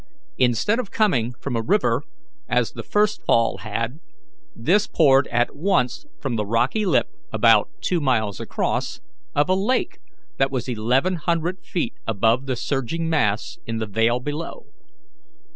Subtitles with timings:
[0.39, 2.01] Instead of coming from a river,
[2.49, 3.99] as the first fall had,
[4.55, 8.99] this poured at once from the rocky lip, about two miles across,
[9.35, 9.99] of a lake
[10.39, 14.63] that was eleven hundred feet above the surging mass in the vale below.